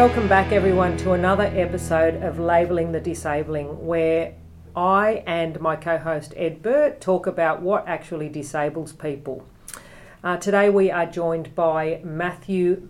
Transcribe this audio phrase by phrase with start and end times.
[0.00, 4.32] Welcome back, everyone, to another episode of Labelling the Disabling, where
[4.74, 9.44] I and my co host Ed Burt talk about what actually disables people.
[10.24, 12.88] Uh, today, we are joined by Matthew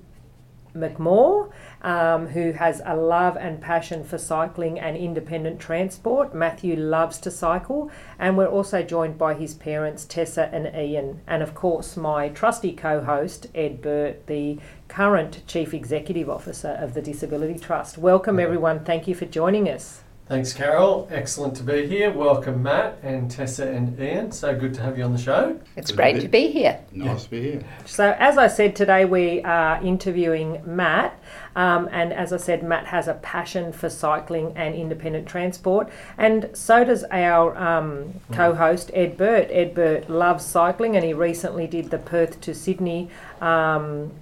[0.75, 1.50] McMore,
[1.82, 6.35] um, who has a love and passion for cycling and independent transport.
[6.35, 11.43] Matthew loves to cycle, and we're also joined by his parents, Tessa and Ian, and
[11.43, 17.03] of course, my trusty co host, Ed Burt, the current Chief Executive Officer of the
[17.03, 17.98] Disability Trust.
[17.98, 18.84] Welcome, everyone.
[18.84, 20.03] Thank you for joining us.
[20.30, 21.08] Thanks, Carol.
[21.11, 22.12] Excellent to be here.
[22.12, 24.30] Welcome, Matt and Tessa and Ian.
[24.30, 25.58] So good to have you on the show.
[25.75, 26.79] It's Good great to to be- be here.
[26.93, 27.64] Nice to be here.
[27.84, 31.18] So, as I said today, we are interviewing Matt.
[31.56, 35.89] Um, and as I said, Matt has a passion for cycling and independent transport.
[36.16, 39.48] And so does our um, co host, Ed Burt.
[39.50, 43.11] Ed Burt loves cycling and he recently did the Perth to Sydney.
[43.41, 44.12] Um,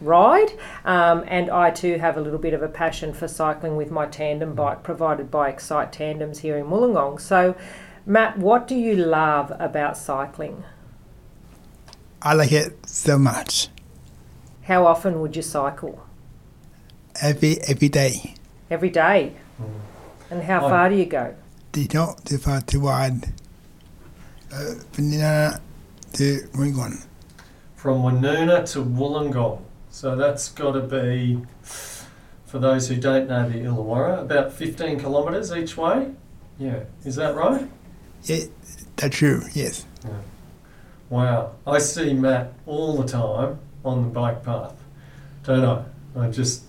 [0.00, 0.52] ride
[0.84, 4.06] um, and I too have a little bit of a passion for cycling with my
[4.06, 7.20] tandem bike provided by Excite Tandems here in Wollongong.
[7.20, 7.54] So
[8.06, 10.64] Matt, what do you love about cycling?
[12.20, 13.68] I like it so much.
[14.62, 16.02] How often would you cycle?
[17.20, 18.34] Every every day.
[18.70, 19.34] Every day.
[20.30, 20.68] And how Oh.
[20.68, 21.34] far do you go?
[21.72, 23.32] They don't too far to wide.
[24.52, 25.60] Uh, Vanilla
[26.14, 27.04] to Ringon.
[27.76, 29.60] From Woonona to Wollongong.
[29.94, 35.52] So that's got to be, for those who don't know the Illawarra, about 15 kilometres
[35.52, 36.10] each way.
[36.58, 37.70] Yeah, is that right?
[38.24, 38.46] Yeah,
[38.96, 39.44] that's true.
[39.52, 39.86] Yes.
[41.10, 41.52] Wow.
[41.64, 44.74] I see Matt all the time on the bike path,
[45.44, 45.84] don't I?
[46.20, 46.64] I just,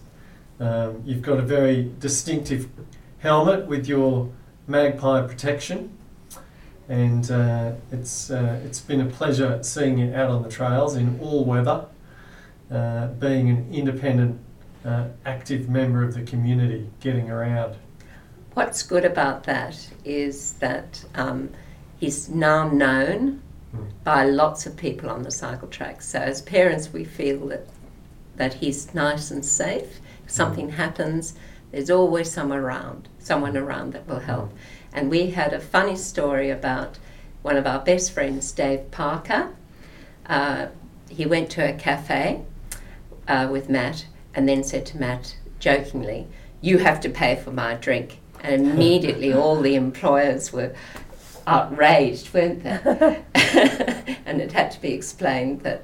[0.60, 2.70] um, you've got a very distinctive
[3.18, 4.30] helmet with your
[4.68, 5.98] magpie protection.
[6.88, 11.20] And uh, it's, uh, it's been a pleasure seeing you out on the trails in
[11.20, 11.88] all weather,
[12.72, 14.40] uh, being an independent,
[14.84, 17.76] uh, active member of the community, getting around.
[18.54, 21.50] What's good about that is that um,
[22.00, 23.42] he's now known
[23.76, 23.88] Mm.
[24.04, 26.02] by lots of people on the cycle track.
[26.02, 27.68] So as parents, we feel that
[28.38, 30.00] that he's nice and safe.
[30.26, 31.36] If something happens,
[31.72, 34.52] there's always someone around, someone around that will help.
[34.94, 36.98] And we had a funny story about
[37.44, 39.56] one of our best friends, Dave Parker.
[40.26, 40.68] Uh,
[41.10, 42.42] he went to a cafe
[43.28, 46.28] uh, with Matt and then said to Matt jokingly,
[46.62, 48.20] You have to pay for my drink.
[48.42, 50.76] And immediately all the employers were
[51.48, 53.24] outraged, weren't they?
[54.26, 55.84] and it had to be explained that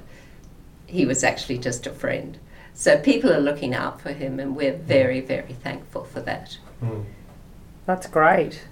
[0.86, 2.38] he was actually just a friend.
[2.74, 6.56] So people are looking out for him, and we're very, very thankful for that.
[6.82, 7.04] Mm.
[7.86, 8.62] That's great.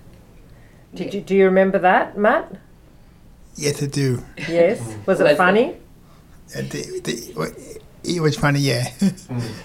[0.94, 2.53] Did you, do you remember that, Matt?
[3.56, 4.25] Yes, I do.
[4.48, 4.80] Yes.
[5.06, 5.36] Was Was it it?
[5.36, 5.76] funny?
[6.56, 8.61] Uh, the, the, it was funny.
[8.61, 8.88] Yeah.
[9.00, 9.43] Mm.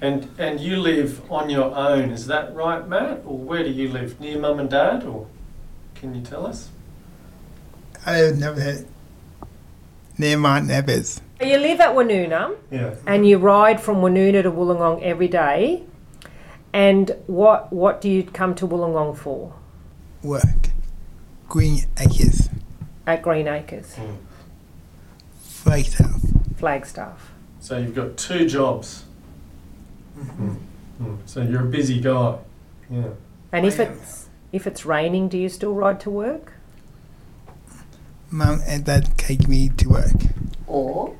[0.00, 3.22] And and you live on your own, is that right, Matt?
[3.24, 4.20] Or where do you live?
[4.20, 5.26] Near mum and dad, or
[5.94, 6.68] can you tell us?
[8.04, 8.84] I have never had
[10.18, 11.22] near Mount Everest.
[11.40, 12.96] You live at Woonona Yeah.
[13.06, 15.84] and you ride from Woonona to Wollongong every day.
[16.74, 19.54] And what what do you come to Wollongong for
[20.22, 20.68] Work.
[21.48, 22.50] Green Acres.
[23.06, 23.96] at Greenacres,
[25.40, 26.20] Flagstaff.
[26.64, 27.30] Flagstaff?
[27.60, 29.04] So you've got two jobs.
[30.18, 30.56] Mm.
[31.26, 32.38] So you're a busy guy.
[32.88, 33.08] Yeah.
[33.52, 36.54] And if it's if it's raining, do you still ride to work?
[38.30, 40.16] Mum and Dad take me to work.
[40.66, 41.14] Or,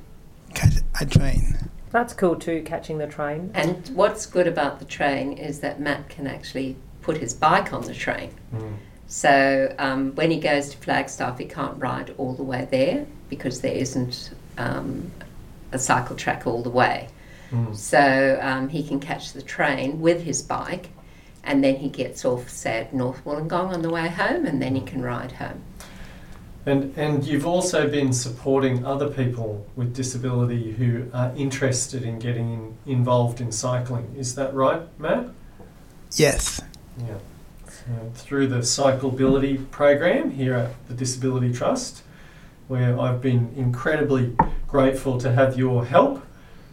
[0.55, 1.69] Catch a train.
[1.91, 3.51] That's cool too, catching the train.
[3.53, 7.83] and what's good about the train is that Matt can actually put his bike on
[7.83, 8.31] the train.
[8.55, 8.77] Mm.
[9.09, 13.61] So um, when he goes to Flagstaff, he can't ride all the way there because
[13.61, 15.11] there isn't um,
[15.75, 17.09] a cycle track all the way.
[17.51, 17.75] Mm.
[17.77, 20.89] So um, he can catch the train with his bike,
[21.43, 24.75] and then he gets off, say, at North Wollongong on the way home, and then
[24.75, 25.63] he can ride home.
[26.67, 32.75] And and you've also been supporting other people with disability who are interested in getting
[32.87, 34.15] in, involved in cycling.
[34.17, 35.27] Is that right, Matt?
[36.17, 36.63] Yes.
[36.99, 37.19] Yeah.
[37.69, 42.03] So through the Cyclability program here at the Disability Trust,
[42.69, 46.25] where I've been incredibly grateful to have your help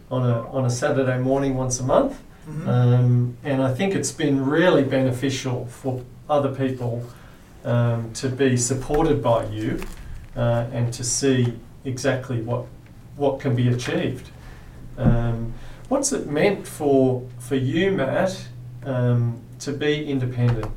[0.09, 2.19] on a, on a Saturday morning once a month.
[2.67, 7.05] Um, and I think it's been really beneficial for other people
[7.63, 9.79] um, to be supported by you
[10.35, 11.53] uh, and to see
[11.85, 12.65] exactly what,
[13.15, 14.29] what can be achieved.
[14.97, 15.53] Um,
[15.87, 18.47] what's it meant for, for you, Matt,
[18.83, 20.71] um, to be independent?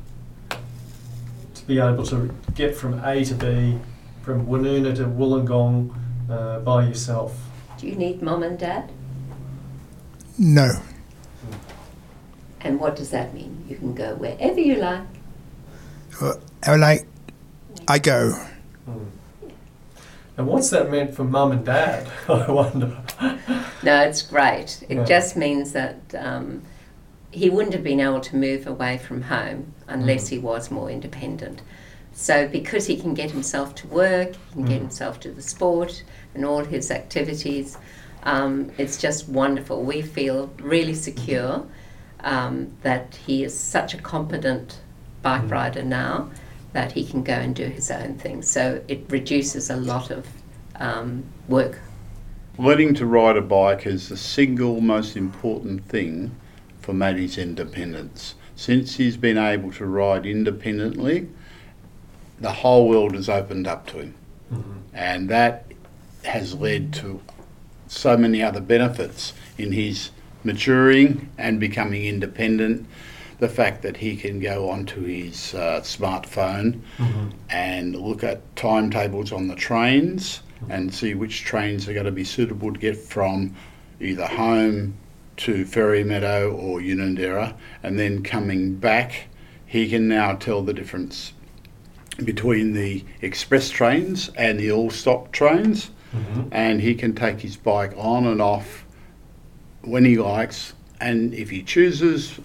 [0.49, 3.79] To be able to get from A to B,
[4.25, 5.95] from Woonona to Wollongong
[6.29, 7.37] uh, by yourself?
[7.77, 8.91] Do you need mum and dad?
[10.39, 10.71] No.
[12.61, 13.63] And what does that mean?
[13.69, 15.03] You can go wherever you like.
[16.19, 17.05] Wherever like
[17.87, 18.33] I go.
[20.37, 22.09] And what's that meant for mum and dad?
[22.27, 22.97] I wonder.
[23.83, 24.83] No, it's great.
[24.89, 25.03] It Yeah.
[25.05, 26.63] just means that um,
[27.29, 31.61] he wouldn't have been able to move away from home unless he was more independent.
[32.17, 34.83] So, because he can get himself to work, he can get Mm.
[34.83, 36.03] himself to the sport
[36.33, 37.77] and all his activities,
[38.23, 39.83] um, it's just wonderful.
[39.83, 41.65] We feel really secure
[42.23, 44.79] um, that he is such a competent
[45.21, 45.51] bike Mm.
[45.51, 46.29] rider now
[46.73, 48.41] that he can go and do his own thing.
[48.41, 50.25] So, it reduces a lot of
[50.79, 51.79] um, work
[52.57, 56.31] Learning to ride a bike is the single most important thing
[56.79, 58.35] for Matty's independence.
[58.55, 61.27] Since he's been able to ride independently,
[62.39, 64.15] the whole world has opened up to him.
[64.93, 65.65] And that
[66.23, 67.21] has led to
[67.87, 70.11] so many other benefits in his
[70.43, 72.87] maturing and becoming independent.
[73.39, 76.79] The fact that he can go onto his uh, smartphone
[77.49, 82.23] and look at timetables on the trains and see which trains are going to be
[82.23, 83.53] suitable to get from
[83.99, 84.95] either home
[85.37, 87.53] to Fairy Meadow or Unanderra,
[87.83, 89.27] and then coming back,
[89.65, 91.33] he can now tell the difference
[92.23, 95.91] between the express trains and the all stop trains,
[96.51, 98.85] and he can take his bike on and off
[99.81, 102.39] when he likes, and if he chooses,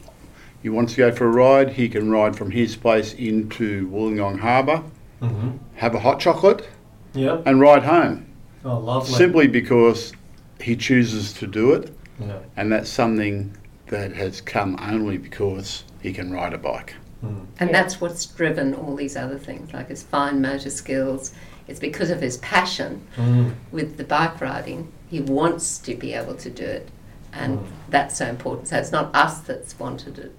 [0.60, 4.40] he wants to go for a ride, he can ride from his place into Wollongong
[4.40, 4.82] Harbour,
[5.22, 5.50] Mm-hmm.
[5.76, 6.66] have a hot chocolate,
[7.12, 7.42] Yep.
[7.46, 8.26] and ride home.
[8.64, 9.12] Oh, lovely.
[9.14, 10.12] Simply because
[10.60, 12.38] he chooses to do it, Yeah.
[12.56, 13.54] and that's something
[13.88, 16.94] that has come only because he can ride a bike.
[17.24, 17.46] Mm.
[17.58, 17.82] And Yeah.
[17.82, 21.32] that's what's driven all these other things, like his fine motor skills.
[21.68, 23.52] It's because of his passion Mm.
[23.70, 24.88] with the bike riding.
[25.08, 26.88] He wants to be able to do it,
[27.32, 27.64] and Mm.
[27.90, 28.68] that's so important.
[28.68, 30.32] So it's not us that's wanted it;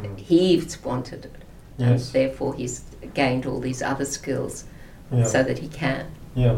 [0.00, 0.18] Mm.
[0.18, 1.42] he's wanted it,
[1.78, 2.82] and therefore he's
[3.14, 4.64] gained all these other skills
[5.12, 5.24] Yeah.
[5.24, 6.06] so that he can.
[6.34, 6.56] yeah.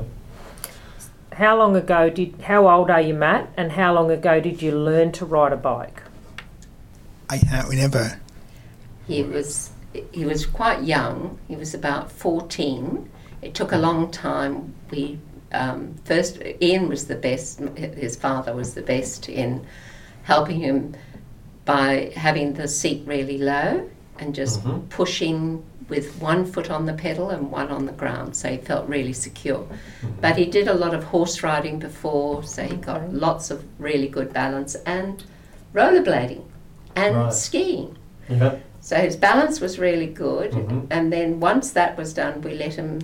[1.33, 2.41] How long ago did?
[2.45, 3.49] How old are you, Matt?
[3.59, 6.01] And how long ago did you learn to ride a bike?
[7.29, 8.19] I can't remember.
[9.07, 9.71] He was
[10.13, 11.39] he was quite young.
[11.49, 13.09] He was about fourteen.
[13.43, 14.75] It took a long time.
[14.91, 15.19] We
[15.53, 17.61] um, first Ian was the best.
[17.77, 19.65] His father was the best in
[20.25, 20.95] helping him
[21.65, 23.89] by having the seat really low
[24.19, 24.89] and just Mhm.
[24.89, 28.89] pushing with one foot on the pedal and one on the ground, so he felt
[28.89, 29.65] really secure.
[30.21, 33.13] But he did a lot of horse riding before, so he got Okay.
[33.13, 35.23] lots of really good balance and
[35.75, 36.43] rollerblading
[36.97, 37.33] and Right.
[37.33, 37.97] skiing.
[38.29, 38.57] Yeah.
[38.87, 40.53] So his balance was really good.
[40.53, 40.87] Mhm.
[40.91, 43.01] And then once that was done, we let him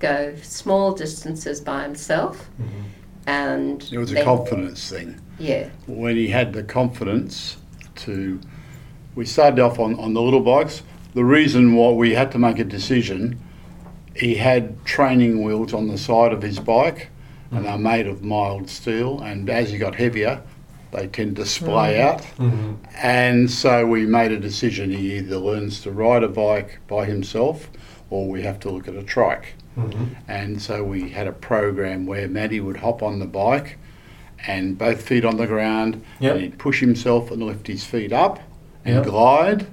[0.00, 2.50] go small distances by himself.
[2.60, 2.66] Mhm.
[3.28, 5.20] And It was a confidence thing.
[5.38, 7.58] Yeah, When he had the confidence
[8.06, 8.40] to,
[9.14, 10.82] we started off on, on the little bikes.
[11.14, 13.38] The reason why we had to make a decision,
[14.16, 17.08] he had training wheels on the side of his bike,
[17.52, 19.20] and they're made of mild steel.
[19.20, 20.40] And as he got heavier,
[20.92, 22.22] they tend to splay out.
[22.38, 22.76] Mhm.
[23.00, 24.90] And so we made a decision.
[24.90, 27.70] He either learns to ride a bike by himself,
[28.10, 29.54] or we have to look at a trike.
[29.78, 30.08] Mhm.
[30.28, 33.78] And so we had a program where Maddie would hop on the bike
[34.46, 36.32] and both feet on the ground, Yep.
[36.32, 38.40] and he'd push himself and lift his feet up
[38.84, 39.04] and Yep.
[39.04, 39.66] glide.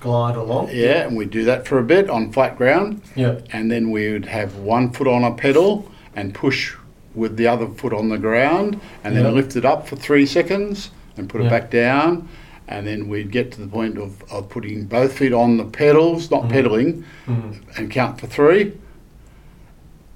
[0.00, 0.68] Glide along.
[0.72, 3.36] Yeah, and we'd do that for a bit on flat ground, Yeah.
[3.52, 6.74] and then we would have one foot on a pedal and push
[7.14, 10.90] with the other foot on the ground, and then lift it up for three seconds
[11.16, 12.28] and put it back down.
[12.68, 16.30] And then we'd get to the point of, of putting both feet on the pedals,
[16.30, 16.50] not Mhm.
[16.50, 17.56] pedaling, Mhm.
[17.76, 18.72] and count for three.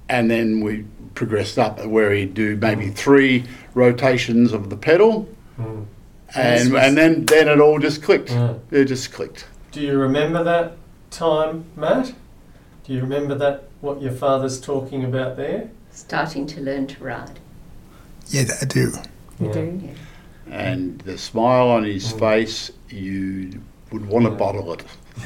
[0.09, 5.27] And then we progressed up where he'd do maybe three rotations of the pedal,
[5.59, 5.85] Mm.
[6.35, 8.29] And and then then it all just clicked.
[8.31, 8.53] Yeah.
[8.69, 9.45] It just clicked.
[9.71, 10.73] Do you remember that
[11.09, 12.13] time, Matt?
[12.85, 15.69] Do you remember that what your father's talking about there?
[16.01, 17.39] Starting to learn to ride.
[18.27, 18.91] Yeah, I do.
[19.39, 19.51] You Yeah.
[19.51, 19.89] do.
[20.49, 22.19] And the smile on his Mm.
[22.19, 23.61] face, you
[23.91, 24.37] would want to Yeah.
[24.37, 24.83] bottle it.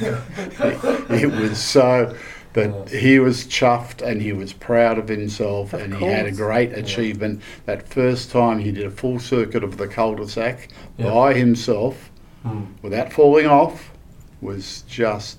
[1.10, 2.14] it was so
[2.54, 2.98] that Yeah.
[2.98, 6.72] he was chuffed and he was proud of himself Of and he had a great
[6.72, 7.40] achievement.
[7.66, 11.10] That first time he did a full circuit of the cul-de-sac Yeah.
[11.10, 12.10] by himself
[12.46, 12.66] Mm.
[12.80, 13.92] without falling off
[14.40, 15.36] was just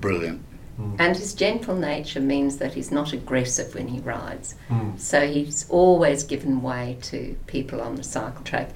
[0.00, 0.40] brilliant.
[0.78, 0.96] Mm.
[0.98, 4.54] And his gentle nature means that he's not aggressive when he rides.
[4.68, 4.98] Mm.
[4.98, 8.70] So he's always given way to people on the cycle track,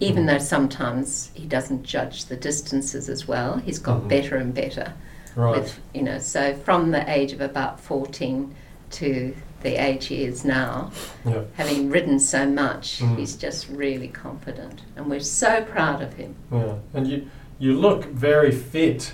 [0.00, 0.26] even Mm.
[0.28, 3.56] though sometimes he doesn't judge the distances as well.
[3.58, 4.08] He's got Mhm.
[4.08, 4.92] better and better.
[5.36, 5.60] Right.
[5.60, 8.54] With, you know, so from the age of about 14,
[8.92, 10.90] to the age he is now,
[11.24, 11.42] Yeah.
[11.54, 13.16] having ridden so much, Mm.
[13.18, 14.80] he's just really confident.
[14.96, 16.34] And we're so proud of him.
[16.52, 16.74] Yeah.
[16.94, 17.26] And you
[17.58, 19.12] you look very fit.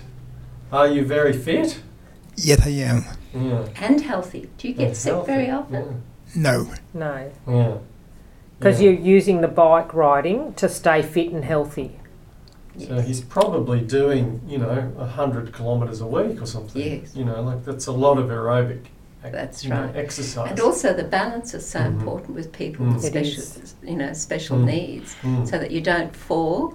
[0.73, 1.81] Are you very fit?
[2.37, 3.05] Yes, I am.
[3.35, 3.67] Yeah.
[3.81, 4.49] And healthy.
[4.59, 5.27] Do you get And sick healthy.
[5.33, 6.03] very often?
[6.35, 6.69] No.
[6.95, 7.31] No.
[7.49, 7.55] Yeah.
[7.55, 7.75] yeah.
[8.59, 8.91] Because Yeah.
[8.91, 11.99] you're using the bike riding to stay fit and healthy.
[12.77, 12.89] Yes.
[12.89, 16.81] So he's probably doing, you know, a hundred kilometres a week or something.
[16.83, 17.17] Yes.
[17.17, 18.87] You know, like that's a lot of aerobic.
[19.33, 19.97] That's you know, right.
[19.97, 20.51] exercise.
[20.51, 21.87] And also the balance is so Mhm.
[21.87, 22.95] important with people Mm.
[22.95, 23.43] with special,
[23.83, 24.65] you know, special Mm.
[24.67, 25.49] needs, Mm.
[25.49, 26.75] so that you don't fall.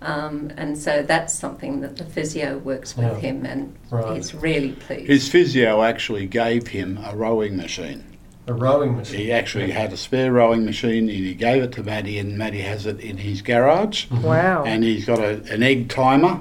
[0.00, 3.18] Um, and so that's something that the physio works with Yeah.
[3.18, 4.16] him, and Right.
[4.16, 5.08] he's really pleased.
[5.08, 8.04] His physio actually gave him a rowing machine.
[8.46, 9.18] a rowing machine.
[9.20, 12.62] He actually had a spare rowing machine and he gave it to Maddie, and Maddie
[12.62, 14.06] has it in his garage.
[14.06, 14.22] Mhm.
[14.22, 14.64] Wow.
[14.64, 16.38] And he's got a, an egg timer,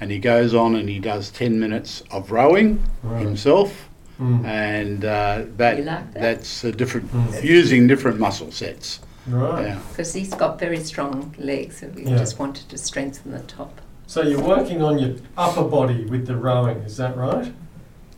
[0.00, 3.20] and he goes on and he does 10 minutes of rowing Right.
[3.20, 3.90] himself.
[4.18, 4.44] Mm.
[4.46, 6.14] And uh, that, like that?
[6.14, 7.44] that's a different, Mm.
[7.44, 9.00] using different muscle sets.
[9.26, 9.66] Right.
[9.66, 9.78] Yeah.
[9.90, 12.18] Because he's got very strong legs, so we Yeah.
[12.18, 13.80] just wanted to strengthen the top.
[14.06, 17.52] So you're working on your upper body with the rowing, is that right?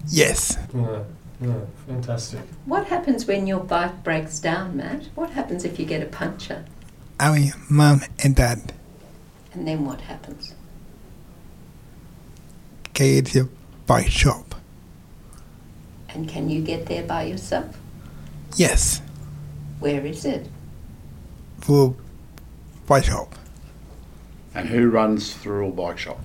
[0.09, 0.57] Yes.
[0.75, 1.01] Yeah.
[1.41, 1.55] Yeah.
[1.87, 2.41] Fantastic.
[2.65, 5.09] What happens when your bike breaks down, Matt?
[5.15, 6.65] What happens if you get a puncture?
[7.21, 8.73] I mean, mom and dad
[9.53, 10.53] And then what happens?
[12.93, 13.49] Get to the
[13.87, 14.55] bike shop.
[16.09, 17.77] And can you get there by yourself?
[18.57, 19.01] Yes.
[19.79, 20.49] Where is it?
[21.65, 21.95] For
[22.87, 23.35] bike shop.
[24.55, 26.21] And who runs the Thirroul Bike Shop?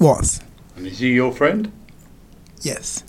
[0.00, 0.40] Was.
[0.76, 1.70] And is he your friend?
[2.60, 3.04] Yes.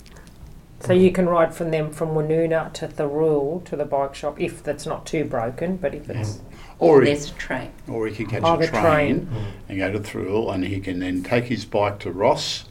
[0.78, 4.62] So you can ride from them from Woonona to Thirroul to the bike shop if
[4.62, 6.38] that's not too broken, but if it's
[6.78, 7.70] Or he, There's a train.
[7.88, 9.20] or he can catch Oh, a train, train.
[9.26, 9.44] Mm.
[9.68, 12.66] and go to Thirroul, and he can then take his bike to Ross.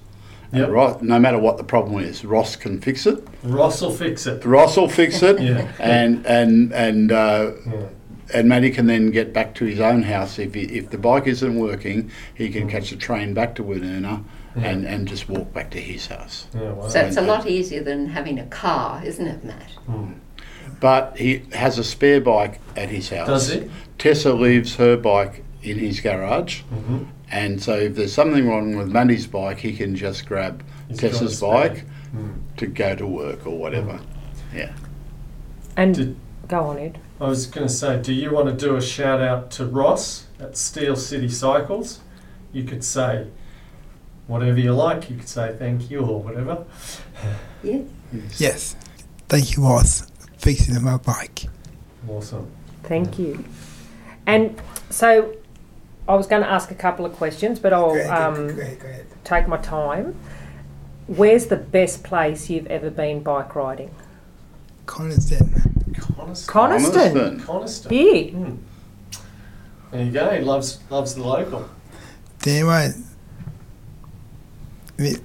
[0.54, 0.70] And Yep.
[0.70, 3.22] Ross, no matter what the problem is, Ross can fix it.
[3.44, 4.46] Ross will fix it.
[4.46, 5.68] Ross will fix it, Yeah.
[5.80, 7.74] and and and uh, Yeah.
[8.34, 11.28] And Matty can then get back to his own house if he, if the bike
[11.28, 12.10] isn't working.
[12.34, 12.72] He can Mm.
[12.72, 14.24] catch a train back to Woonona
[14.56, 14.64] Yeah.
[14.70, 16.48] and and just walk back to his house.
[16.54, 16.72] Yeah.
[16.74, 16.88] Wow.
[16.88, 19.72] So it's a lot easier than having a car, isn't it, Matt?
[19.90, 20.14] Mm.
[20.80, 23.28] But he has a spare bike at his house.
[23.28, 23.70] Does he?
[23.98, 27.04] Tessa leaves her bike in his garage, Mm-hmm.
[27.32, 31.08] and so if there's something wrong with Matty's bike, he can just grab He's got
[31.08, 31.86] a Tessa's bike
[32.16, 32.34] Mm.
[32.58, 34.00] to go to work or whatever.
[34.56, 34.72] Yeah.
[35.78, 36.16] and Did-
[36.52, 37.00] go on, Ed.
[37.20, 40.26] I was going to say, do you want to do a shout out to Ross
[40.40, 42.02] at Steel City Cycles?
[42.52, 43.28] You could say
[44.28, 45.10] whatever you like.
[45.10, 46.66] You could say thank you or whatever.
[47.64, 47.82] Yeah.
[48.38, 48.76] Yes.
[49.30, 51.46] Thank you, Ross, fixing my bike.
[52.08, 52.52] Awesome.
[52.84, 53.46] Thank you.
[54.26, 55.34] And so
[56.10, 59.04] I was going to ask a couple of questions, but I'll um, great, great.
[59.24, 60.16] take my time.
[61.08, 63.94] Where's the best place you've ever been bike riding?
[64.86, 65.71] Coniston.
[66.22, 66.52] Coniston.
[66.54, 67.14] Coniston.
[67.14, 67.40] Coniston.
[67.46, 67.92] Coniston.
[67.92, 68.32] Here.
[68.32, 68.56] Hmm.
[69.92, 70.30] There you go.
[70.32, 71.68] He loves loves the local.
[72.40, 72.92] Then what?
[74.98, 75.24] With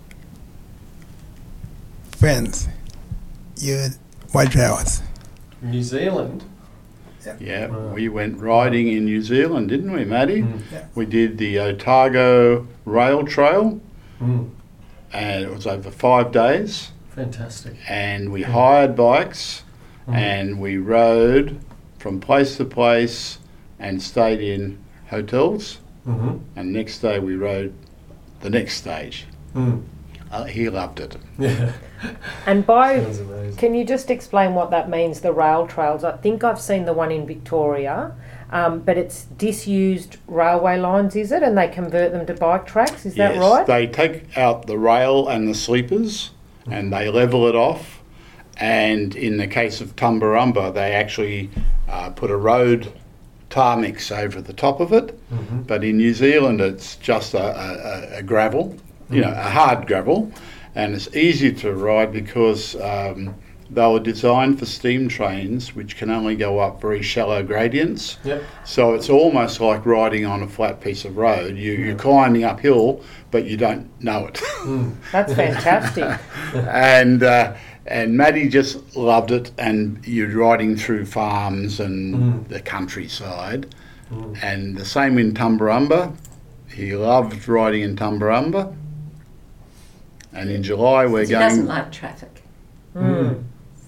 [2.16, 2.68] friends.
[3.58, 3.88] You
[4.32, 5.02] white trails.
[5.62, 6.44] New Zealand.
[7.40, 7.88] Yeah, Wow.
[7.92, 10.42] we went riding in New Zealand, didn't we, Matty?
[10.42, 10.60] Mm.
[10.94, 13.80] We did the Otago Rail Trail,
[14.20, 14.50] Mm.
[15.12, 16.92] and it was over five days.
[17.16, 17.74] Fantastic.
[17.88, 19.62] And we hired bikes,
[20.08, 20.14] Mm.
[20.14, 21.60] and we rode
[21.98, 23.38] from place to place,
[23.78, 24.78] and stayed in
[25.10, 25.78] hotels.
[26.06, 26.36] Mm-hmm.
[26.54, 27.74] And next day we rode
[28.40, 29.26] the next stage.
[29.54, 29.82] Mm.
[30.30, 31.16] Uh, he loved it.
[31.38, 31.72] Yeah.
[32.46, 33.04] And by
[33.56, 36.04] Can you just explain what that means, the rail trails?
[36.04, 38.14] I think I've seen the one in Victoria,
[38.52, 41.42] um, but it's disused railway lines, is it?
[41.42, 43.66] And they convert them to bike tracks, is that Yes, right?
[43.66, 46.30] They take out the rail and the sleepers
[46.70, 47.95] and they level it off.
[48.58, 51.50] And in the case of Tumbarumba, they actually
[51.88, 52.92] uh, put a road
[53.50, 55.18] tar mix over the top of it.
[55.30, 55.62] Mm-hmm.
[55.62, 58.76] But in New Zealand, it's just a, a, a gravel,
[59.10, 60.32] you know, a hard gravel.
[60.74, 63.34] And it's easy to ride because um,
[63.70, 68.18] they were designed for steam trains, which can only go up very shallow gradients.
[68.24, 68.42] Yep.
[68.64, 71.56] So it's almost like riding on a flat piece of road.
[71.56, 74.34] You, You're climbing uphill, but you don't know it.
[74.34, 74.94] Mm.
[75.12, 76.20] That's fantastic.
[76.54, 77.54] and uh,
[77.88, 79.50] and Maddie just loved it.
[79.58, 82.48] And you're riding through farms and Mm.
[82.48, 83.74] the countryside.
[84.12, 84.36] Mm.
[84.42, 86.14] And the same in Tumbarumba.
[86.68, 88.72] He loved riding in Tumbarumba.
[90.32, 91.28] And in July we're going.
[91.28, 92.42] he doesn't like traffic.
[92.94, 93.42] Mm.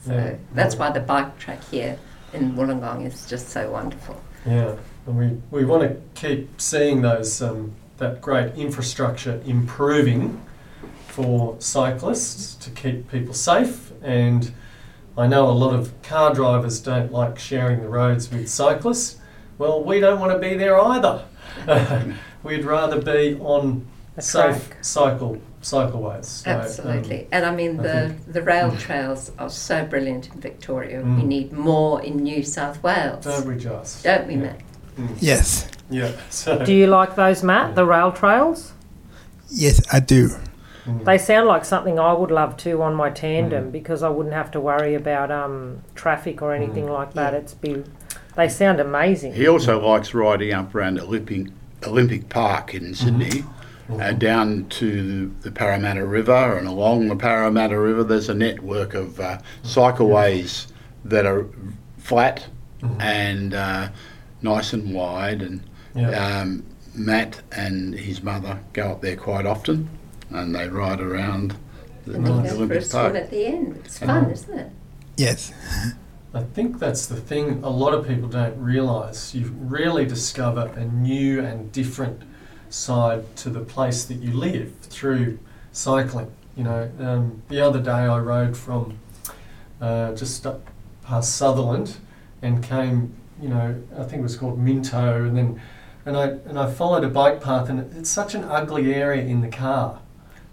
[0.05, 0.35] So Yeah.
[0.55, 1.99] that's why the bike track here
[2.33, 4.17] in Wollongong is just so wonderful.
[4.47, 4.75] Yeah,
[5.07, 10.41] and we, we want to keep seeing those um, that great infrastructure improving
[11.09, 13.88] for cyclists to keep people safe.
[14.03, 14.51] And
[15.17, 19.17] I know a lot of car drivers don't like sharing the roads with cyclists.
[19.59, 21.25] Well, we don't want to be there either.
[22.43, 23.87] We'd rather be on
[24.17, 24.85] A safe track.
[24.85, 26.25] cycle cycleways.
[26.27, 27.27] So, um, Absolutely.
[27.33, 30.99] and I mean, I the, think- the rail trails are so brilliant in Victoria.
[31.01, 31.25] We Mm.
[31.25, 33.25] need more in New South Wales.
[33.25, 34.05] don't we just?
[34.05, 34.41] Don't we, yeah.
[34.41, 34.61] Matt?
[34.97, 35.17] Mm.
[35.21, 36.13] Yes, Yeah.
[36.31, 37.75] So, Do you like those, Matt?
[37.75, 38.73] The rail trails?
[39.51, 40.31] yes, I do.
[40.89, 41.05] Mm.
[41.05, 43.73] They sound like something I would love to on my tandem Mm.
[43.73, 46.95] because I wouldn't have to worry about um, traffic or anything Mm.
[46.95, 47.35] like that.
[47.35, 47.85] It's be,
[48.37, 49.35] they sound amazing.
[49.35, 51.49] He also likes riding up around Olympic,
[51.87, 53.45] Olympic Park in Sydney.
[53.91, 59.19] Uh, down to the Parramatta River and along the Parramatta River, there's a network of
[59.19, 60.67] uh, cycleways
[61.07, 61.47] that are
[61.97, 62.47] flat
[62.83, 63.01] Mhm.
[63.01, 63.89] and uh,
[64.43, 65.41] nice and wide.
[65.43, 65.61] And
[65.95, 66.11] yeah.
[66.41, 66.65] um,
[66.95, 69.89] Matt and his mother go up there quite often,
[70.31, 71.55] and they ride around
[72.05, 72.43] the, And then Nice.
[72.45, 73.15] go for a Olympic swim Park.
[73.17, 73.77] at the end.
[73.85, 74.31] It's fun, Oh.
[74.31, 74.71] isn't it?
[75.17, 75.53] Yes,
[76.33, 79.35] I think that's the thing a lot of people don't realise.
[79.35, 82.23] You really discover a new and different
[82.71, 85.39] side to the place that you live through
[85.73, 86.31] cycling.
[86.57, 88.99] You know, um, the other day I rode from
[89.81, 90.69] uh, just up
[91.03, 91.97] past Sutherland
[92.43, 95.61] and came, you know, I think it was called Minto, and then
[96.05, 99.41] and I and I followed a bike path, and it's such an ugly area in
[99.41, 100.01] the car.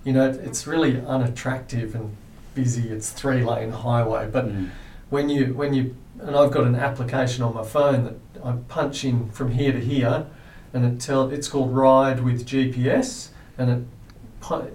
[0.06, 2.16] You know, it's really unattractive and
[2.54, 2.90] busy.
[2.90, 4.70] It's three lane highway, but Mm.
[5.10, 9.04] when you when you and I've got an application on my phone that I punch
[9.04, 10.28] in from here to here,
[10.74, 13.82] and it tell it's called Ride with GPS, and it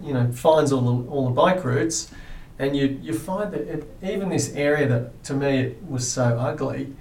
[0.04, 2.10] you know finds all the all the bike routes,
[2.58, 6.38] and you you find that it, even this area that to me it was so
[6.40, 6.92] ugly.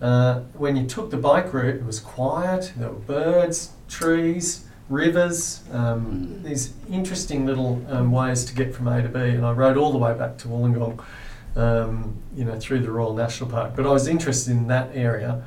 [0.00, 2.72] Uh, when you took the bike route, it was quiet.
[2.76, 9.02] There were birds, trees, rivers, um, these interesting little um, ways to get from A
[9.02, 9.18] to B.
[9.20, 11.02] And I rode all the way back to Wollongong
[11.56, 13.72] um, you know, through the Royal National Park.
[13.76, 15.44] But I was interested in that area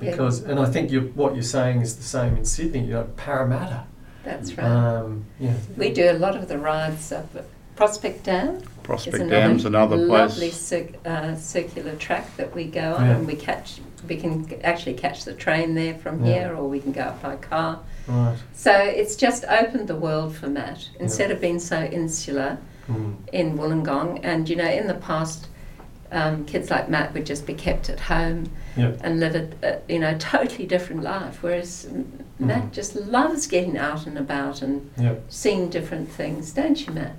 [0.00, 0.10] Yeah.
[0.10, 2.80] because, and I think you, what you're saying is the same in Sydney.
[2.86, 3.84] You know, Parramatta.
[4.24, 4.66] That's right.
[4.66, 5.54] Um, yeah.
[5.76, 7.44] we do a lot of the rides up at
[7.76, 8.56] Prospect Dam.
[8.56, 10.60] It's Prospect Dam's another lovely place.
[10.60, 13.16] cir- uh, circular track that we go on, Yeah.
[13.16, 13.80] and we catch.
[14.08, 16.32] We can actually catch the train there from Yeah.
[16.32, 17.80] here, or we can go up by car.
[18.10, 18.36] Right.
[18.54, 20.88] So it's just opened the world for Matt.
[20.98, 23.14] Instead of being so insular Mm.
[23.32, 25.46] in Wollongong, and you know, in the past,
[26.10, 28.92] um, kids like Matt would just be kept at home Yeah.
[29.04, 31.38] and live a, a you know totally different life.
[31.40, 35.14] Whereas M- Matt just loves getting out and about and Yeah.
[35.28, 37.14] seeing different things, don't you, Matt?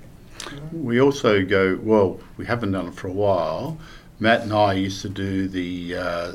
[0.72, 3.78] We also go, well, we haven't done it for a while.
[4.20, 6.32] Matt and I used to do the uh,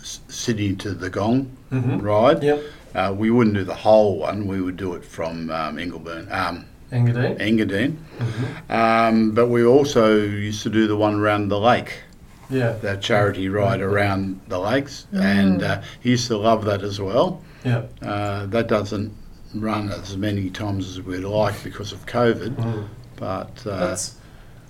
[0.00, 1.98] S- Sydney to the Gong Mm-hmm.
[1.98, 2.42] ride.
[2.42, 2.62] Yep.
[2.94, 6.66] Uh, we wouldn't do the whole one, we would do it from um, Ingleburn, um,
[6.92, 7.38] Engadine.
[7.38, 7.96] Engadine.
[8.18, 8.72] Mm-hmm.
[8.72, 12.02] Um, but we also used to do the one around the lake,
[12.50, 12.72] Yeah.
[12.72, 17.42] the charity ride around the lakes, and uh, he used to love that as well.
[17.64, 17.82] Yeah.
[18.02, 19.12] Uh, that doesn't
[19.54, 22.88] run as many times as we'd like because of COVID, Mm.
[23.16, 24.16] but uh, That's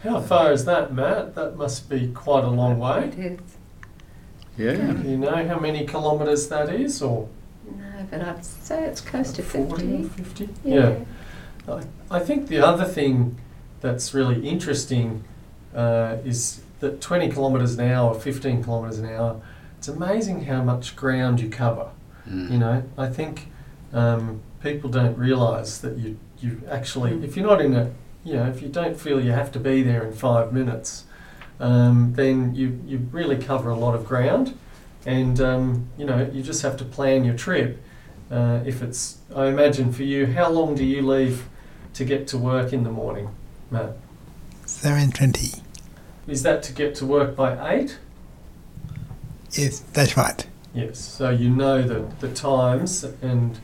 [0.03, 1.35] how far is that, Matt?
[1.35, 3.05] That must be quite a long way.
[3.05, 3.41] It is.
[4.59, 4.93] yeah.
[4.93, 7.29] Do you know how many kilometres that is, or
[7.79, 10.47] No, but I'd say it's close to 40 or 50.
[10.47, 10.71] 50?
[10.71, 10.97] Yeah.
[11.69, 13.39] I, I think the other thing
[13.81, 15.25] that's really interesting
[15.75, 19.41] uh, is that 20 kilometres an hour, 15 kilometres an hour,
[19.79, 21.91] it's amazing how much ground you cover.
[22.29, 22.51] Mm.
[22.51, 23.49] You know, I think
[23.93, 27.91] um, people don't realise that you, you actually, if you're not in a,
[28.25, 31.05] you know, if you don't feel you have to be there in five minutes,
[31.59, 34.57] um, then you, you really cover a lot of ground.
[35.07, 37.83] And, um, you know, you just have to plan your trip.
[38.31, 41.49] Uh, if it's, I imagine for you, how long do you leave
[41.95, 43.35] to get to work in the morning,
[43.71, 43.97] Matt?
[44.67, 45.63] seven twenty.
[46.29, 47.99] Is that to get to work by eight?
[49.53, 50.47] Yes, that's right.
[50.73, 51.01] Yes.
[51.01, 53.59] So you know the, the times, and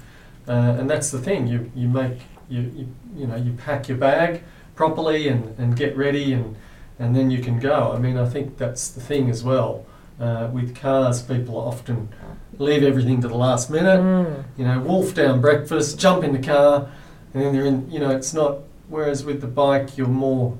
[0.48, 1.46] uh, and that's the thing.
[1.46, 2.18] You you make
[2.48, 4.42] you, you you know you pack your bag
[4.74, 6.56] properly and, and get ready, and
[6.98, 7.92] and then you can go.
[7.92, 9.86] I mean, I think that's the thing as well.
[10.18, 12.08] Uh, with cars, people often
[12.58, 14.00] leave everything to the last minute.
[14.00, 14.44] Mm.
[14.56, 16.88] you know, wolf down breakfast, jump in the car,
[17.34, 20.56] and then they're in, you know, it's not, whereas with the bike, you're more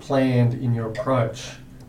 [0.00, 1.44] planned in your approach.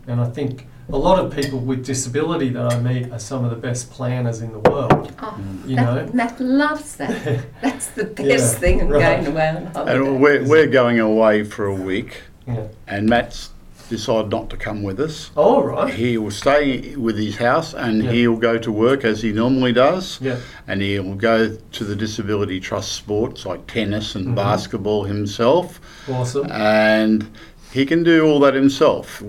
[0.06, 3.50] And I think a lot of people with disability that I meet are some of
[3.50, 6.12] the best planners in the world, Oh, you that, know.
[6.12, 7.44] Matt loves that.
[7.60, 9.00] That's the best Yeah, thing in right.
[9.22, 9.96] going away on holiday.
[9.96, 12.68] And we're, we're going away for a week, Yeah.
[12.86, 13.50] and Matt's
[13.90, 15.30] decided not to come with us.
[15.36, 15.92] All right.
[15.92, 18.12] He will stay with his house and Yeah.
[18.12, 20.18] he'll go to work as he normally does.
[20.22, 20.36] Yeah.
[20.66, 24.34] And he'll go to the Disability Trust sports like tennis and Mhm.
[24.36, 25.80] basketball himself.
[26.10, 26.46] Awesome.
[26.50, 27.26] And
[27.72, 29.22] he can do all that himself.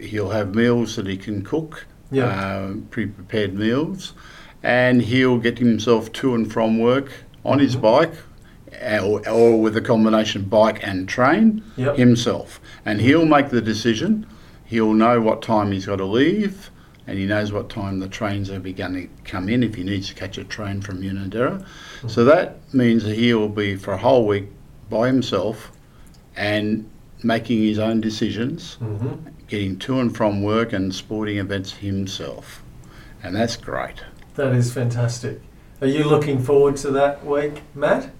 [0.00, 2.26] He'll have meals that he can cook, Yeah.
[2.26, 4.12] uh, pre-prepared meals,
[4.62, 7.10] and he'll get himself to and from work
[7.44, 7.80] on his Mhm.
[7.82, 8.12] bike,
[9.02, 11.96] or, or with a combination bike and train Yep.
[11.96, 12.60] himself.
[12.84, 14.26] And he'll make the decision.
[14.64, 16.70] He'll know what time he's got to leave,
[17.06, 20.08] and he knows what time the trains are going to come in if he needs
[20.08, 21.64] to catch a train from Unanderra.
[22.08, 24.48] So that means that he'll be for a whole week
[24.90, 25.72] by himself
[26.36, 26.88] and
[27.22, 29.14] making his own decisions, hmm
[29.46, 32.62] getting to and from work and sporting events himself.
[33.22, 33.96] And that's great.
[34.36, 35.40] That is fantastic.
[35.80, 38.10] Are you looking forward to that week, Matt?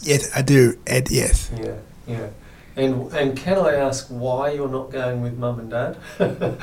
[0.00, 1.50] Yes, I do, Ed, yes.
[1.56, 1.74] Yeah,
[2.06, 2.28] yeah.
[2.76, 5.96] And and can I ask why you're not going with mum and dad?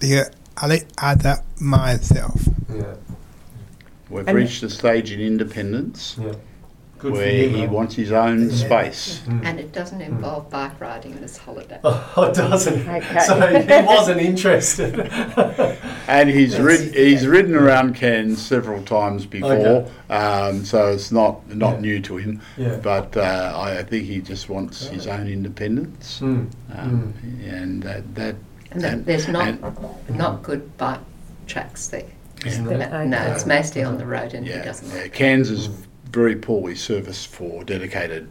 [0.00, 2.40] Because I like other myself.
[2.68, 2.94] yeah,
[4.10, 6.32] We've And- reached a stage in independence yeah.
[7.04, 7.70] Good where for you, he mate.
[7.70, 8.56] wants his own Yeah.
[8.56, 9.20] space.
[9.26, 9.44] Mm.
[9.44, 11.78] And it doesn't involve bike riding this holiday.
[11.84, 12.88] Oh, it doesn't.
[12.88, 13.18] Okay.
[13.20, 15.10] So he wasn't interested.
[16.08, 16.60] And he's Yes.
[16.60, 19.90] rid, he's ridden around Cairns several times before, Okay.
[20.10, 21.80] um, so it's not not Yeah.
[21.80, 22.40] new to him.
[22.56, 22.76] yeah.
[22.82, 26.46] But uh, I think he just wants his own independence, Mm.
[26.76, 27.14] um,
[27.46, 28.34] and that, that
[28.70, 29.62] And then And- there's not and-
[30.10, 31.00] not good bike
[31.46, 32.02] tracks there.
[32.46, 32.78] Isn't Yeah.
[32.86, 32.90] it?
[32.92, 35.68] No, no, it's mostly on the road and he yeah, doesn't yeah, Cairns is
[36.14, 38.28] very poorly serviced for dedicated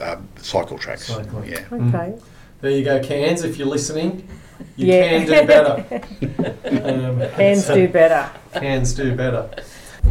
[0.00, 1.06] uh, cycle tracks.
[1.06, 1.48] Cycling.
[1.50, 1.64] Yeah.
[1.72, 2.18] Okay.
[2.60, 3.44] There you go, Cairns.
[3.44, 4.28] If you're listening,
[4.76, 5.08] you Yeah.
[5.08, 6.00] can do better.
[6.70, 8.30] Um, Hands so- do better.
[8.54, 9.48] Cans do better.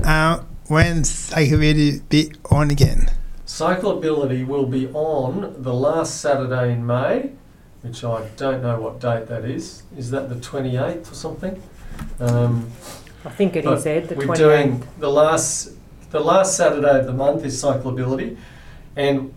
[0.04, 3.10] Uh, when psychobilly be on again?
[3.48, 7.32] Cyclability will be on the last Saturday in May,
[7.82, 9.84] which I don't know what date that is.
[9.98, 11.62] Is that the 28th or something?
[12.20, 12.70] Um,
[13.26, 14.38] I think it is, But is Ed, the we're 28th.
[14.38, 15.72] doing the last
[16.12, 18.38] the last Saturday of the month is Cyclability,
[18.96, 19.34] and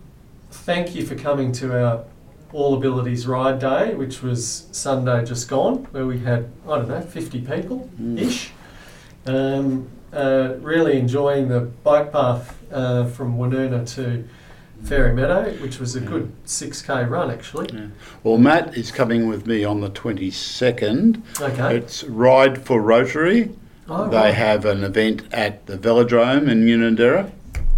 [0.51, 2.03] thank you for coming to our
[2.51, 7.01] All Abilities Ride Day, which was Sunday just gone, where we had I don't know
[7.01, 8.51] 50 people ish.
[9.25, 14.27] Um, uh, really enjoying the bike path uh, from Woonona to
[14.83, 17.69] Fairy Meadow, which was a good 6k run actually.
[17.73, 17.87] Yeah.
[18.23, 21.21] Well, Matt is coming with me on the 22nd.
[21.41, 21.77] Okay.
[21.77, 23.51] It's Ride for Rotary.
[23.89, 24.33] Oh, they right.
[24.33, 27.29] have an event at the Velodrome in Unanderra,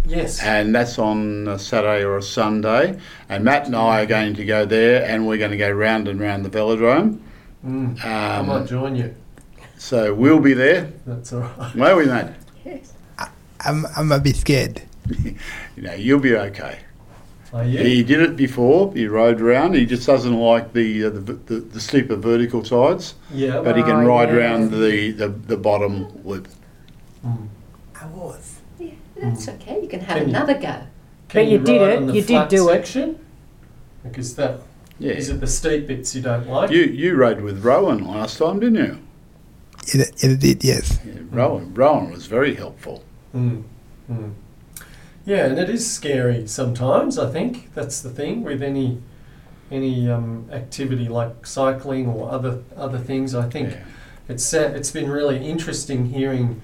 [0.06, 0.40] Yes.
[0.42, 2.98] and that's on a Saturday or a Sunday.
[3.28, 6.06] And Matt and I are going to go there, and we're going to go round
[6.08, 7.18] and round the Velodrome.
[7.66, 8.04] Mm.
[8.04, 9.14] I might Um, join you.
[9.78, 11.74] so we'll be there, That's all right.
[11.74, 12.34] won't we, Matt?
[12.64, 12.92] Yes.
[13.64, 14.82] I'm, I'm a bit scared.
[15.76, 16.78] You know, you'll be okay.
[17.52, 17.78] Are you?
[17.78, 18.92] He did it before.
[18.92, 19.74] He rode around.
[19.74, 23.60] He just doesn't like the uh, the, the, the steeper vertical sides, yeah.
[23.62, 24.36] but he can Oh, ride yeah.
[24.36, 26.48] around the, the, the bottom loop.
[27.24, 27.48] Mm.
[28.00, 28.58] I was.
[28.78, 29.80] Yeah, that's okay.
[29.82, 30.60] You can have Can you- another go.
[31.28, 33.18] Can But you did ride it, on the you did flat do it.
[34.04, 34.60] Because that
[34.98, 35.12] Yeah.
[35.12, 36.70] is it the steep bits you don't like?
[36.70, 38.98] You you rode with Rowan last time, didn't you?
[39.88, 40.98] It, it did, yes.
[41.04, 43.02] Yeah, Rowan Rowan was very helpful.
[43.34, 43.62] Mm.
[45.26, 45.30] Mm.
[45.30, 47.18] Yeah, and it is scary sometimes.
[47.18, 49.00] I think that's the thing with any
[49.70, 53.34] any um, activity like cycling or other other things.
[53.34, 53.82] I think Yeah.
[54.28, 56.62] it's uh, it's been really interesting hearing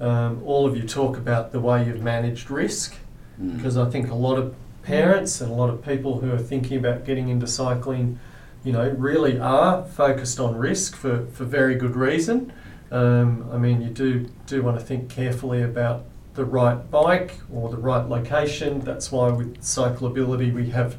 [0.00, 2.94] um, all of you talk about the way you've managed risk.
[3.40, 3.56] Mm.
[3.56, 6.76] because I think a lot of parents and a lot of people who are thinking
[6.76, 8.18] about getting into cycling,
[8.64, 12.52] you know, really are focused on risk for, for very good reason.
[12.90, 16.04] Um, I mean, you do do want to think carefully about
[16.38, 18.80] the right bike or the right location.
[18.80, 20.96] That's why with cyclability we have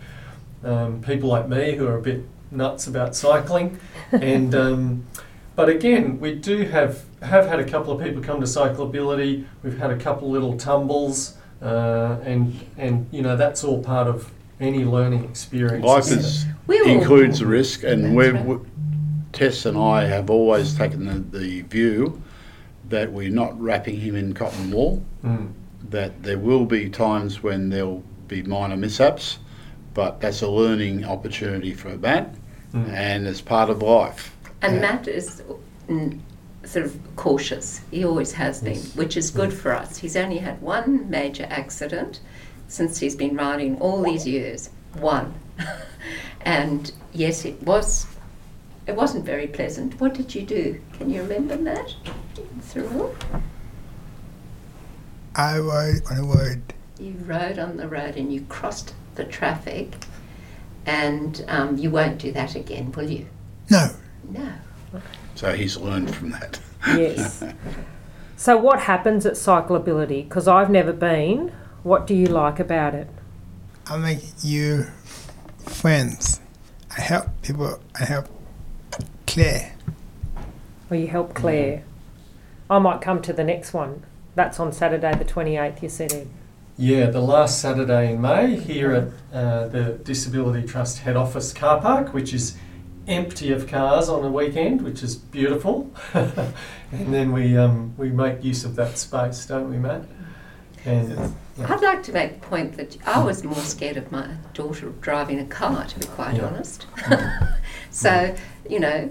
[0.64, 3.80] um, people like me who are a bit nuts about cycling,
[4.12, 5.08] and um,
[5.56, 9.46] but again, we do have have had a couple of people come to cyclability.
[9.64, 14.30] We've had a couple little tumbles, uh, and and you know that's all part of
[14.60, 15.86] any learning experience.
[15.86, 18.46] Life isn't all includes risk, and we've, right.
[18.46, 18.58] we,
[19.32, 22.22] Tess and I have always taken the, the view
[22.90, 25.04] that we're not wrapping him in cotton wool.
[25.24, 25.28] It?
[25.28, 25.52] Mm.
[25.90, 29.40] That there will be times when there'll be minor mishaps,
[29.94, 32.36] but that's a learning opportunity for Matt,
[32.74, 32.90] Mm.
[32.94, 34.36] and it's part of life.
[34.62, 34.82] And Yeah.
[34.82, 35.42] Matt is
[35.88, 36.20] mm,
[36.64, 37.82] sort of cautious.
[37.90, 38.96] He always has been, Yes.
[38.96, 39.98] which is good for us.
[39.98, 42.20] He's only had one major accident
[42.68, 44.70] since he's been riding all these years.
[45.00, 45.34] One.
[46.42, 48.06] and yes, it was.
[48.86, 50.00] It wasn't very pleasant.
[50.00, 50.80] What did you do?
[50.98, 51.96] Can you remember that?
[52.62, 53.16] Cyril?
[55.36, 56.74] I was on a word.
[57.00, 59.96] You rode on the road and you crossed the traffic,
[60.86, 63.28] and um, you won't do that again, will you?
[63.70, 63.90] No.
[64.30, 64.54] No.
[65.36, 66.60] So he's learned from that.
[66.88, 67.44] Yes.
[68.36, 70.24] so, what happens at Cyclability?
[70.24, 71.52] Because I've never been.
[71.84, 73.08] What do you like about it?
[73.88, 74.88] I make you
[75.66, 76.42] friends.
[76.98, 77.80] I help people.
[78.00, 78.28] I help
[79.28, 79.74] Claire.
[80.90, 81.84] Or you help Claire.
[82.70, 84.04] I might come to the next one.
[84.36, 86.28] That's on Saturday the 28th, you said, Ed.
[86.78, 91.82] Yeah, the last Saturday in May here at uh, the Disability Trust head office car
[91.82, 92.56] park, which is
[93.08, 95.92] empty of cars on a weekend, which is beautiful.
[96.14, 100.04] and then we um, we make use of that space, don't we, Matt?
[100.86, 101.34] And
[101.66, 105.40] I'd like to make the point that I was more scared of my daughter driving
[105.40, 106.46] a car, to be quite Yeah.
[106.46, 106.86] honest.
[107.92, 108.34] so,
[108.70, 109.10] you know,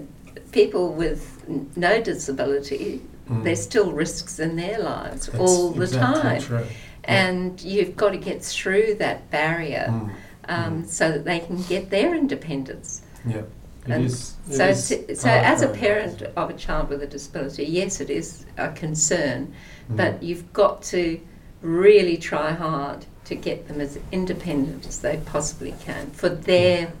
[0.51, 3.43] people with n- no disability, Mm.
[3.43, 6.41] there's still risks in their lives that's all the exactly time.
[6.41, 6.65] True.
[7.03, 10.09] And you've got to get through that barrier Mm.
[10.47, 13.01] um, so that they can get their independence.
[13.27, 13.41] Yeah,
[13.87, 14.33] it is.
[14.49, 18.45] it so, so, as a parent of a child with a disability, yes, it is
[18.57, 19.53] a concern,
[19.91, 19.97] Mm.
[19.97, 21.19] but you've got to
[21.61, 26.91] really try hard to get them as independent as they possibly can for their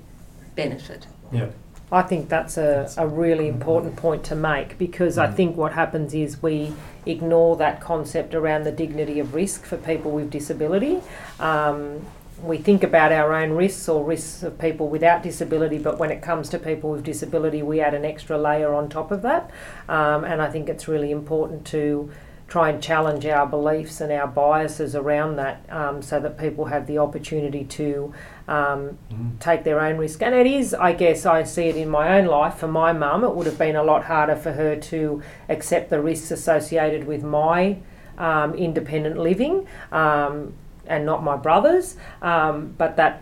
[0.55, 1.07] benefit.
[1.31, 1.47] yeah,
[1.91, 5.35] I think that's a, a really important point to make because I Mm.
[5.35, 6.73] think what happens is we
[7.05, 11.01] ignore that concept around the dignity of risk for people with disability.
[11.39, 12.05] Um,
[12.43, 16.21] we think about our own risks or risks of people without disability, but when it
[16.21, 19.49] comes to people with disability, we add an extra layer on top of that.
[19.89, 22.09] Um, and I think it's really important to
[22.49, 26.87] try and challenge our beliefs and our biases around that um, so that people have
[26.87, 28.11] the opportunity to
[28.47, 29.39] um, Mm.
[29.39, 30.23] take their own risk.
[30.23, 32.55] And it is, I guess, I see it in my own life.
[32.55, 36.01] For my mum, it would have been a lot harder for her to accept the
[36.01, 37.77] risks associated with my
[38.17, 40.53] um, independent living um,
[40.87, 41.95] and not my brother's.
[42.23, 43.21] Um, but that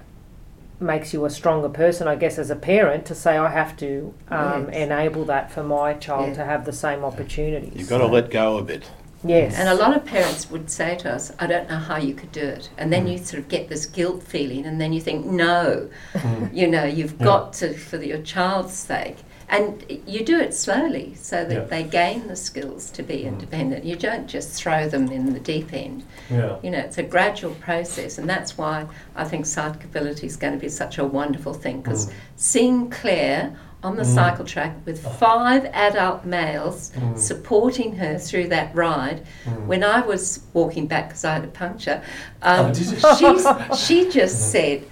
[0.79, 4.13] makes you a stronger person, I guess, as a parent to say, I have to
[4.29, 4.75] um, Yes.
[4.89, 6.33] enable that for my child Yeah.
[6.35, 7.73] to have the same opportunities.
[7.75, 8.89] You've got to let go a bit.
[9.23, 9.55] Yes.
[9.57, 12.31] And a lot of parents would say to us, I don't know how you could
[12.31, 12.69] do it.
[12.77, 13.13] And then Mm.
[13.13, 16.49] you sort of get this guilt feeling, and then you think, no, Mm.
[16.53, 17.25] you know, you've Yeah.
[17.25, 19.17] got to, for your child's sake.
[19.49, 21.63] And you do it slowly so that Yeah.
[21.69, 23.27] they gain the skills to be Mm.
[23.29, 23.85] independent.
[23.85, 26.03] You don't just throw them in the deep end.
[26.29, 30.51] yeah, You know, it's a gradual process, and that's why I think Cyclability is going
[30.53, 32.11] to be such a wonderful thing because Mm.
[32.35, 33.53] seeing Claire
[33.83, 34.15] on the Mm.
[34.15, 37.17] cycle track with five adult males Mm.
[37.17, 39.21] supporting her through that ride.
[39.45, 39.65] Mm.
[39.67, 42.01] When I was walking back because I had a puncture,
[42.41, 43.75] um, Oh, did you?
[43.75, 44.83] she just said,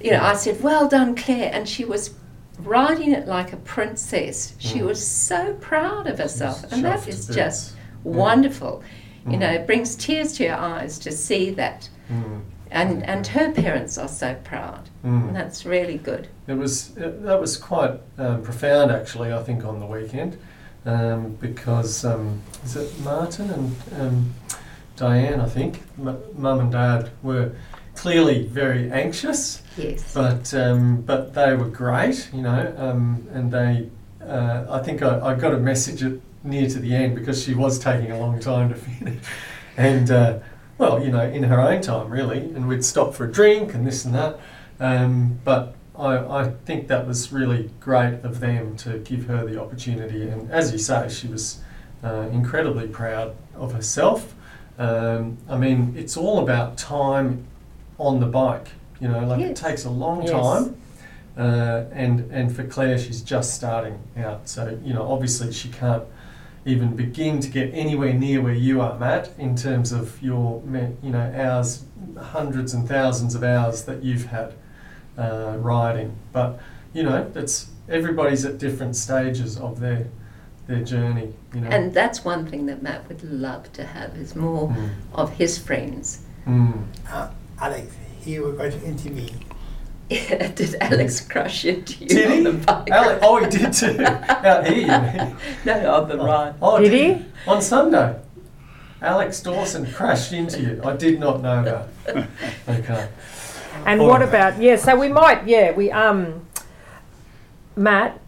[0.00, 1.50] you know, I said, well done, Claire.
[1.52, 2.10] And she was
[2.62, 4.54] riding it like a princess.
[4.58, 4.86] She Mm.
[4.86, 6.62] was so proud of herself.
[6.62, 8.82] She's And that is just wonderful.
[9.26, 9.40] You Mm.
[9.40, 11.88] know, it brings tears to your eyes to see that.
[12.74, 14.90] And, and her parents are so proud.
[15.04, 15.28] Mm.
[15.28, 16.26] And that's really good.
[16.48, 19.32] It was it, that was quite um, profound, actually.
[19.32, 20.36] I think on the weekend,
[20.84, 24.34] um, because um, is it Martin and um,
[24.96, 25.40] Diane?
[25.40, 27.52] I think M- mum and dad were
[27.94, 30.12] clearly very anxious, Yes.
[30.12, 33.88] but um, but they were great, you know, um, and they.
[34.20, 37.54] Uh, I think I, I got a message at, near to the end because she
[37.54, 39.22] was taking a long time to finish,
[39.76, 40.38] and uh,
[40.78, 43.86] well, you know, in her own time, really, and we'd stop for a drink and
[43.86, 44.38] this and that.
[44.80, 49.60] Um, but I, I think that was really great of them to give her the
[49.60, 50.28] opportunity.
[50.28, 51.60] And as you say, she was
[52.02, 54.34] uh, incredibly proud of herself.
[54.78, 57.46] Um, I mean, it's all about time
[57.98, 58.66] on the bike.
[59.00, 60.32] You know, like it takes a long Yes.
[60.32, 60.76] time.
[61.36, 64.48] Uh, and and for Claire, she's just starting out.
[64.48, 66.04] So you know, obviously, she can't
[66.66, 70.62] even begin to get anywhere near where you are, Matt, in terms of your
[71.02, 71.84] you know hours,
[72.18, 74.54] hundreds and thousands of hours that you've had
[75.18, 76.16] uh, riding.
[76.32, 76.58] But
[76.92, 80.06] you know, it's everybody's at different stages of their
[80.66, 81.34] their journey.
[81.54, 84.88] You know, And that's one thing that Matt would love to have is more Mm.
[85.12, 86.22] of his friends.
[86.46, 86.84] Mm.
[87.10, 87.28] Uh,
[87.60, 89.28] Alex, he was going to interview.
[90.54, 92.42] Did Alex crush into you Did on he?
[92.44, 92.88] the bike?
[92.92, 93.98] Ale- oh, he did too.
[94.04, 95.36] Out here, you mean?
[95.64, 96.54] no, no, on the ride.
[96.60, 97.24] Oh, Did he?
[97.50, 98.20] On Sunday.
[99.00, 100.80] Alex Dawson crashed into you.
[100.84, 101.62] I did not know
[102.06, 102.28] that.
[102.68, 103.08] Okay.
[103.86, 104.76] And All what about yeah?
[104.76, 106.46] So we might yeah we um
[107.76, 108.20] Matt,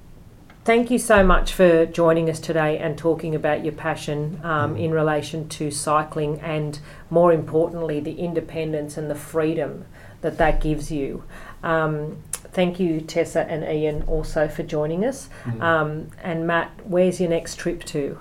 [0.65, 4.81] thank you so much for joining us today and talking about your passion um, Mm.
[4.85, 9.85] in relation to cycling and more importantly the independence and the freedom
[10.23, 11.23] that that gives you.
[11.67, 15.29] Um, thank you Tessa and Ian also for joining us.
[15.45, 15.61] Mm.
[15.63, 18.19] Um, and Matt, where's your next trip to?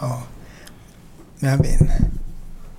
[0.00, 0.26] Oh,
[1.42, 2.18] Melbourne.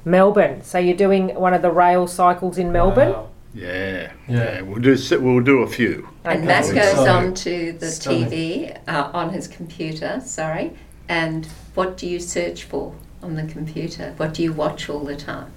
[0.03, 0.63] Melbourne.
[0.63, 3.11] So you're doing one of the rail cycles in Melbourne.
[3.13, 3.29] Wow.
[3.53, 4.55] Yeah, Yeah.
[4.55, 4.61] yeah.
[4.61, 6.09] We'll do we'll do a few.
[6.25, 6.47] And Okay.
[6.47, 6.73] Matt Okay.
[6.79, 7.27] goes Stunning.
[7.27, 8.29] on to the Stunning.
[8.29, 10.73] TV uh, on his computer, sorry.
[11.07, 14.13] And what do you search for on the computer?
[14.17, 15.52] What do you watch all the time?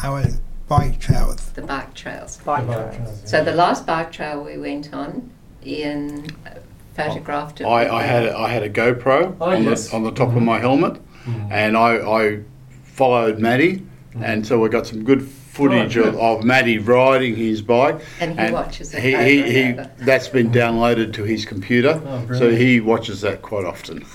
[0.00, 1.50] I was bike trails.
[1.52, 2.38] the bike trails.
[2.38, 2.96] Bike The trails.
[2.96, 5.30] trails, So the last bike trail we went on,
[5.64, 6.50] Ian uh,
[6.94, 7.64] photographed it.
[7.64, 9.88] I, I had a, I had a GoPro Oh, on, yes.
[9.90, 11.50] the, on the top of my helmet, Mhm.
[11.50, 12.40] and I, I
[12.84, 13.86] followed Maddie,
[14.20, 16.20] and so we got some good footage Oh, of, good.
[16.20, 18.00] of Maddie riding his bike.
[18.20, 22.50] And he watches it He, he, he, that's been downloaded to his computer, Oh, so
[22.50, 24.04] he watches that quite often.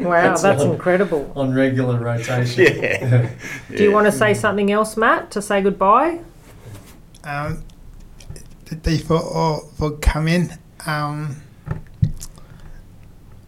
[0.00, 1.32] Wow, that's on, incredible.
[1.36, 2.64] on regular rotation.
[2.64, 3.30] Yeah.
[3.70, 6.20] Do you want to say something else, Matt, to say goodbye?
[7.22, 7.62] Um,
[8.66, 10.50] thank you for all for coming.
[10.86, 11.36] Um,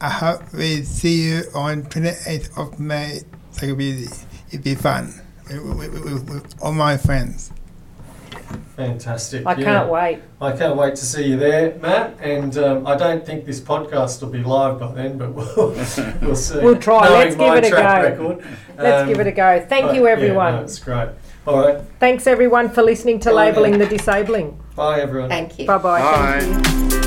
[0.01, 3.21] I hope we see you on 28th of May.
[3.51, 4.07] So it'll be
[4.53, 7.53] it'll be fun with, with, with, with all my friends.
[8.77, 9.47] Fantastic.
[9.47, 9.65] I yeah.
[9.65, 10.21] can't wait.
[10.41, 12.17] I can't wait to see you there, Matt.
[12.21, 15.47] And um, I don't think this podcast will be live by then, but we'll,
[16.21, 16.59] we'll see.
[16.61, 17.09] We'll try.
[17.09, 18.03] Knowing Let's give it a go.
[18.03, 18.47] Record.
[18.77, 19.67] Let's Um, give it a go.
[19.67, 20.55] Thank but you, yeah, everyone.
[20.57, 21.09] no, it's great.
[21.47, 21.81] All right.
[22.01, 24.61] Thanks, everyone, for listening to Bye, Labelling the Disabling.
[24.75, 25.31] Bye, everyone.
[25.31, 25.67] Thank you.
[25.67, 26.01] Bye bye.
[26.03, 26.97] Thank Bye.
[26.97, 27.03] you.